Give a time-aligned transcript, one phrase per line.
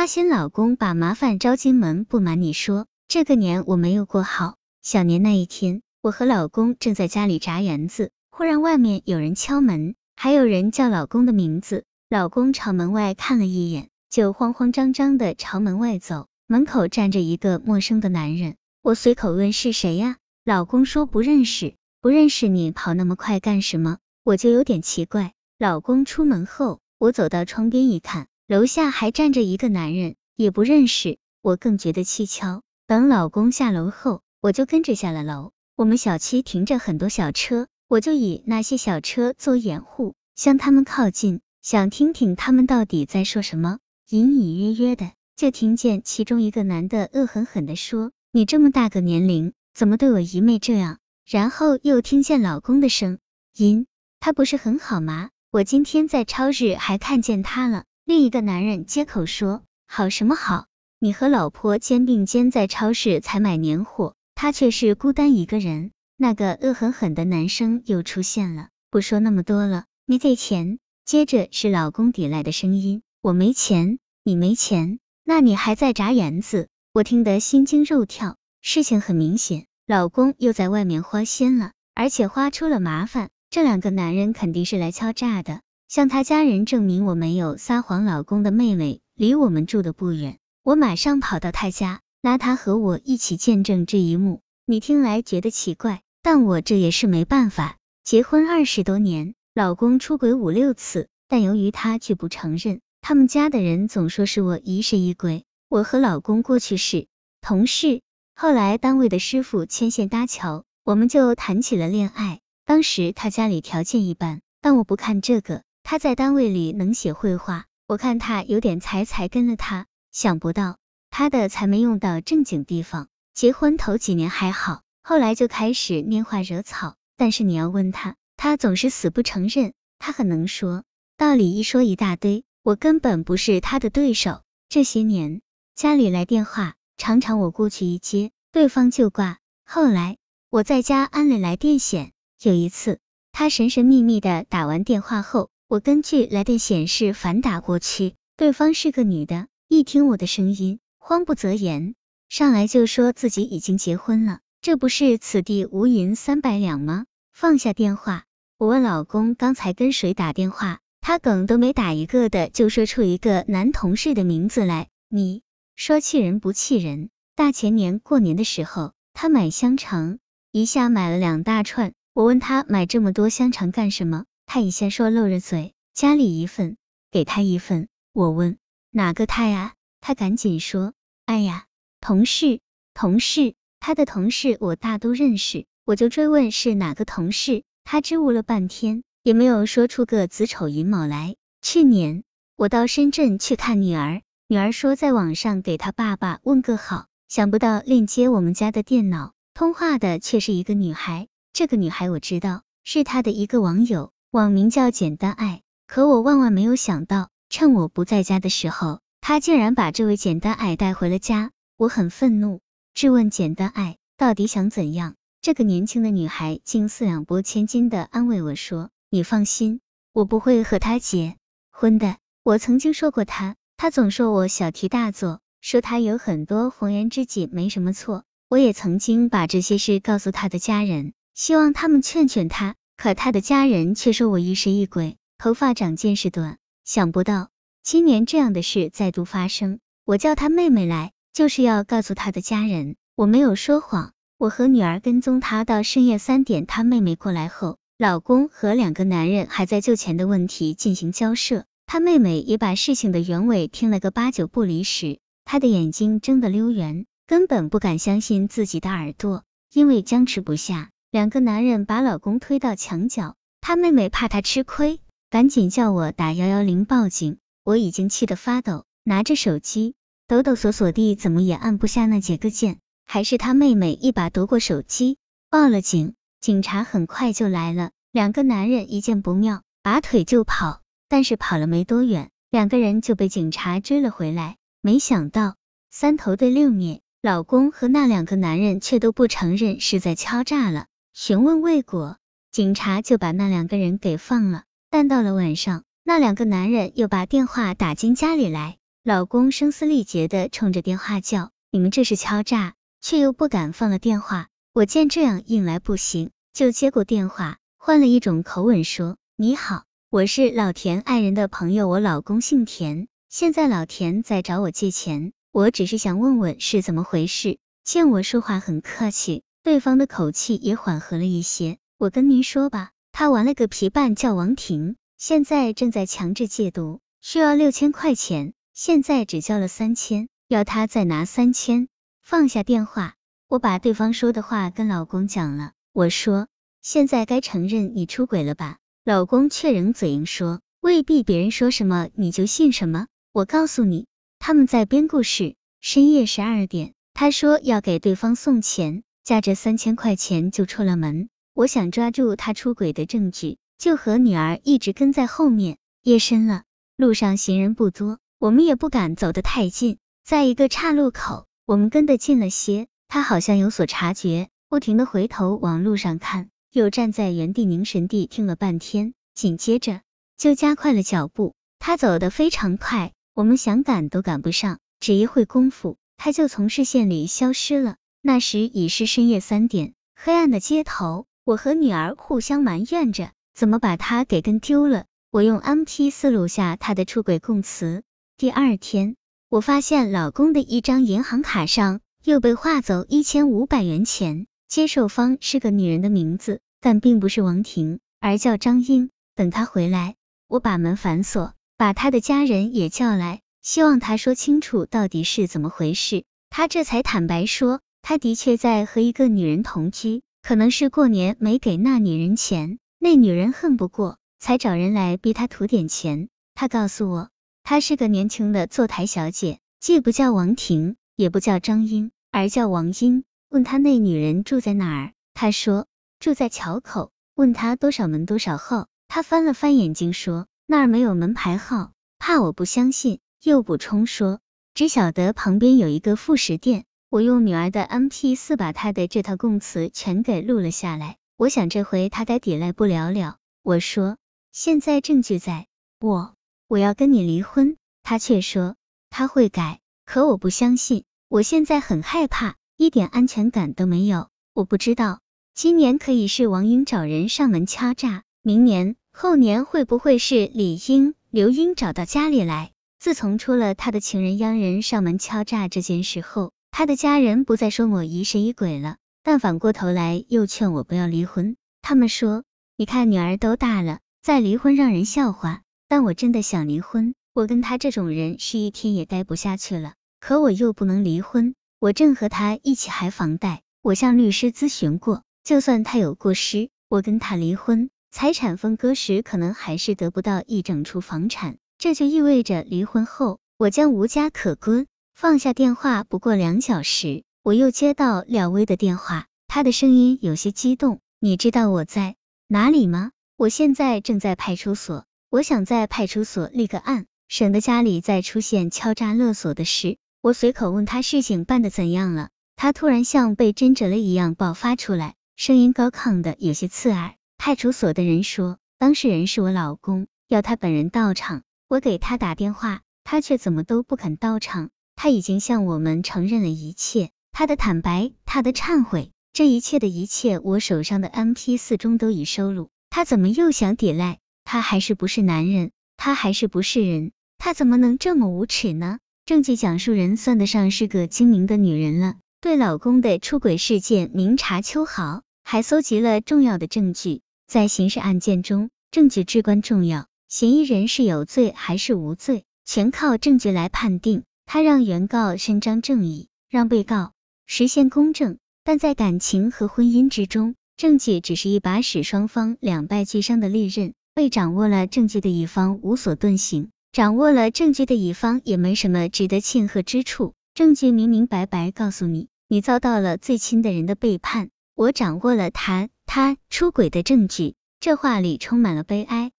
[0.00, 4.56] 发现老公把麻烦招进门，不瞒你说，这个年我没有过好。
[4.80, 11.84] 小年那一天，我和老公正在家里炸园子，忽然外面有人敲门，还有人叫老公的名字。
[12.08, 16.28] 老公朝门外看了一眼，就慌慌张张的朝门外走。
[16.46, 20.16] 门口站着一个陌生的男人，我随口问是谁呀？
[20.46, 23.98] 老公说不认识，不认识你跑那么快干什么？
[24.24, 25.34] 我就有点奇怪。
[25.58, 32.62] 老公出门后，我走到窗边一看，楼下还站着一个男人，也不认识，我更觉得蹊跷。
[32.88, 35.52] 等老公下楼后，我就跟着下了楼。
[35.76, 41.42] 我们小区停着很多小车，我就以那些小车做掩护，向他们靠近。
[41.62, 43.78] 想听听他们到底在说什么，
[44.08, 53.20] 隐隐约约的就听见其中一个男的恶狠狠的说：“你这么大个年龄，怎么对我姨妹这样？”然后又听见老公的声
[53.56, 53.86] 音
[54.18, 55.30] ：“他不是很好吗？
[55.52, 60.66] 我今天在超市还看见他了。”另一个男人接口说：“好什么好？
[60.98, 76.68] 你和老婆肩并肩在超市采买年货，他却是孤单一个人。”那个恶狠狠的男生又出现了：“不说那么多了，没给钱。”接着是老公抵赖的声音，我没钱，你没钱，那你还在眨眼子？
[76.92, 78.36] 我听得心惊肉跳。
[78.60, 83.30] 事情很明显，老公又在外面花心了，而且花出了麻烦。
[83.48, 88.04] 这两个男人肯定是来敲诈的，向他家人证明我没有撒谎。
[88.04, 94.40] 老公的妹妹离我们住的不远，我马上跑到他家，拉他和我一起见证这一幕。
[94.64, 97.76] 你听来觉得奇怪，但我这也是没办法。
[98.04, 99.34] 结婚二十多年。
[99.52, 105.44] 老公出轨五六次，但由于他拒不承认，他们家的人总说是我疑神疑鬼。
[105.68, 107.08] 我和老公过去是
[107.40, 108.00] 同事，
[108.36, 112.38] 后来单位的师傅牵线搭桥，我们就谈起了恋爱。
[112.64, 119.86] 当时他家里条件一般，但我不看这个，他在单位里能写绘画，我看他有点才，才跟了他。
[120.12, 120.78] 想不到
[121.10, 123.08] 他的才没用到正经地方。
[123.34, 126.96] 结婚头几年还好，后来就开始拈花惹草。
[127.16, 128.16] 但是你要问他。
[128.36, 130.84] 他总是死不承认，他很能说，
[131.18, 134.40] 道理一说一大堆，我根本不是他的对手。
[134.70, 135.42] 这些年
[135.74, 139.38] 家里来电话，常常我过去一接，对方就挂。
[139.66, 140.16] 后来
[140.48, 142.98] 我在家安了来电显，有一次
[143.30, 151.94] 他神神秘秘的打完电话后，我根据来电显示反打过去，对方是个女的，一听我的声音，慌不择言，
[152.28, 157.06] 上来就说自己已经结婚了，这不是此地无银三百两吗？
[157.32, 158.24] 放下电话。
[158.58, 164.88] 我问老公刚才跟谁打电话，他梗都没打一个的就说出一个男同事的名字来。
[165.08, 165.42] 你
[165.76, 167.10] 说气人不气人？
[167.36, 170.18] 大前年过年的时候，他买香肠，
[170.50, 171.92] 一下买了两大串。
[172.12, 176.76] 我问他买这么多香肠干什么，他一下说漏着嘴，家里一份，
[177.12, 177.86] 给他一份。
[178.12, 178.58] 我问
[178.90, 179.74] 哪个他呀？
[180.00, 180.92] 他赶紧说，
[181.24, 181.66] 哎呀，
[182.00, 182.58] 同事，
[182.92, 185.66] 同事，他的同事我大都认识。
[185.84, 187.62] 我就追问是哪个同事。
[187.84, 191.36] 他支吾了半天，也没有说出个子丑寅卯来。
[191.62, 192.24] 去年
[192.56, 201.28] 我到深圳去看女儿，女儿说在网上给她爸爸问个好，想不到链接我们家的电脑通话的却是一个女孩。
[201.52, 205.62] 这个女孩我知道，是他的一个网友，网名叫简单爱。
[205.88, 211.50] 可我万万没有想到，趁我不在家的时候，他竟然把这位简单爱带回了家。
[211.76, 212.60] 我很愤怒，
[212.94, 215.16] 质问简单爱到底想怎样。
[215.42, 219.80] 这个年轻的女孩竟四两拨千斤的安慰我说：“你放心，
[220.12, 221.36] 我不会和他结
[221.72, 222.16] 婚的。
[222.44, 228.22] 我曾经说过他，他总说我小题大做，说他有很多红颜知己没什么错。
[228.48, 236.58] 我也曾经把这些事告诉他的家人，希望他们劝劝他，可他的家人却说我疑神疑鬼，头发长见识短。
[236.84, 237.48] 想不到
[237.82, 251.64] 今年这样的事再度发生，我叫他妹妹来，就是要告诉他的家人，我没有说谎。”我和女儿跟踪他到深夜三点，他妹妹过来后，老公和两个男人还在就钱的问题进行交涉。
[251.86, 260.90] 他妹妹也把事情的原委听了个八九不离十，他的眼睛睁得溜圆，根本不敢相信自己的耳朵，因为僵持不下。
[261.12, 267.38] 两个男人把老公推到墙角，他妹妹怕他吃亏，赶紧叫我打幺幺零报警。
[267.64, 269.96] 我已经气得发抖，拿着手机
[270.28, 272.78] 抖抖索索地，怎么也按不下那几个键。
[273.06, 275.18] 还是他妹妹一把夺过手机，
[275.50, 276.14] 报了警。
[276.40, 280.80] 警察很快就来了，两个男人一见不妙，拔腿就跑。
[281.08, 284.58] 但是跑了没多远，两个人就被警察追了回来。
[284.80, 285.56] 没想到
[285.90, 290.86] 三头对六面，老公和那两个男人却都不承认是在敲诈了。
[291.12, 292.18] 询问未果，
[292.52, 294.62] 警察就把那两个人给放了。
[294.90, 304.48] 但到了晚上，那两个男人又把电话打进家里来，老公声嘶力竭的冲着电话叫：“你们这是敲诈！”却又不敢放了电话。
[304.72, 321.76] 我见这样硬来不行，就接过电话，换了一种口吻说：“你好，我是老田爱人的朋友，我老公姓田，现在老田在找我借钱，我只是想问问是怎么回事。”见我说话很客气，对方的口气也缓和了一些。
[321.98, 328.54] 我跟您说吧，他玩了个皮瓣叫王婷，现在正在强制戒毒，需要六千块钱。
[328.72, 331.88] 现在只交了三千，要他再拿三千。
[332.22, 333.16] 放下电话，
[333.48, 335.72] 我把对方说的话跟老公讲了。
[335.92, 336.48] 我说，
[336.80, 338.78] 现在该承认你出轨了吧？
[339.04, 343.08] 老公却仍嘴硬说，未必别人说什么你就信什么。
[343.32, 344.06] 我告诉你，
[344.38, 345.56] 他们在编故事。
[345.82, 351.28] 深夜十二点，他说要给对方送钱，夹着三千块钱就出了门。
[351.54, 355.78] 我想抓住他出轨的证据，就和女儿一直跟在后面。
[356.02, 356.62] 夜深了，
[356.96, 358.18] 路上行人不多。
[358.38, 370.00] 我们也不敢走得太近，在一个岔路口，我们跟得近了些，他好像有所察觉，不停的回头往路上看，又站在原地凝神地听了半天，紧接着
[370.38, 371.52] 就加快了脚步。
[371.78, 377.96] 他走得非常快，我们想赶都赶不上，只一会功夫，他就从视线里消失了。
[378.22, 385.06] 那时已是深夜三点，黑暗的街头，我和女儿互相埋怨着，怎么把他给跟丢了。
[385.30, 388.02] 我用 M P 四录下他的出轨供词。
[388.36, 389.16] 第二天，
[389.48, 399.10] 我发现老公的一张银行卡上又被划走一千五百元钱，接受方是个女人的名字，但并不是王婷，而叫张英。
[399.34, 400.16] 等他回来，
[400.46, 406.24] 我把门反锁，把他的家人也叫来，希望他说清楚到底是怎么回事。
[406.50, 416.28] 他这才坦白说，他的确在和一个女人同居，可能是过年没给那女人钱，那女人恨不过，才找人来逼他图点钱。
[416.54, 417.30] 他告诉我。
[417.62, 423.22] 她是个年轻的坐台小姐，既不叫王婷，也不叫张英，而叫王英。
[423.48, 425.86] 问他那女人住在哪儿，他说
[426.18, 427.12] 住在桥口。
[427.36, 431.92] 问他多少门多少号，他翻了翻眼睛说那儿没有门牌号。
[432.18, 434.40] 怕我不相信，又补充说
[434.74, 436.86] 只晓得旁边有一个副食店。
[437.10, 441.16] 我用女儿的 M P 四把她的这套供词全给录了下来。
[441.36, 443.38] 我想这回她该抵赖不了了。
[443.64, 444.16] 我说
[444.52, 445.66] 现在证据在，
[445.98, 446.36] 我。
[446.68, 448.76] 我要跟你离婚，他却说
[449.10, 451.02] 他会改，可我不相信。
[451.28, 454.28] 我现在很害怕，一点安全感都没有。
[454.54, 455.18] 我不知道
[455.52, 462.70] 今年可以是王英找人上门敲诈，明年、后年会不会是李英、刘英找到家里来？
[463.00, 471.56] 自从出了他的情人央人上门敲诈这件事后，他的家人不再说我疑神疑鬼了，但反过头来又劝我不要离婚。
[471.82, 472.44] 他们说，
[472.76, 475.62] 你看女儿都大了，再离婚让人笑话。
[475.88, 479.94] 但我真的想离婚，我跟他这种人是一天也待不下去了。
[480.20, 483.62] 可我又不能离婚，我正和他一起还房贷。
[483.82, 491.56] 我向律师咨询过，就算他有过失，我跟他离婚，财产分割时可能还是得不到一整处房产。
[491.76, 494.86] 这就意味着离婚后我将无家可归。
[495.20, 501.00] 放下电话不过两小时，我又接到廖威的电话，他的声音有些激动。
[501.18, 502.16] 你知道我在
[502.48, 503.10] 哪里吗？
[503.36, 505.04] 我现在正在派出所。
[505.28, 509.98] 我想在派出所立个案，省得家里再出现敲诈勒索的事。
[510.22, 517.12] 我随口问他事情办的怎样了，他突然像被针折了一样爆发出来，声音高亢的有些刺耳。
[517.36, 521.42] 派出所的人说，当事人是我老公，要他本人到场。
[521.68, 524.70] 我给他打电话，他却怎么都不肯到场。
[525.02, 532.68] 他已经向我们承认了一切，他的坦白，他的忏悔，这一切的一切，我手上的 M P 四中都已收录。
[532.90, 534.18] 他怎么又想抵赖？
[534.44, 535.70] 他还是不是男人？
[535.96, 537.12] 他还是不是人？
[537.38, 538.98] 他怎么能这么无耻呢？
[539.24, 547.22] 证据讲述人算得上是个精明的女人了，对老公的出轨事件明察秋毫，还搜集了重要的证据。
[547.46, 554.24] 在刑事案件中，证据至关重要，嫌疑人是有罪还是无罪，全靠证据来判定。
[554.52, 557.12] 他让原告伸张正义，让被告
[557.46, 558.38] 实现公正。
[558.64, 563.94] 但在感情和婚姻之中，证据只是一把使双方两败俱伤的利刃。
[564.12, 570.34] 被掌握了证据的一方无所遁形，掌握了证据的一方也没什么值得庆贺之处。
[570.52, 574.50] 证据明明白白告诉你，你遭到了最亲的人的背叛。
[574.74, 579.30] 我掌握了他他出轨的证据，这话里充满了悲哀。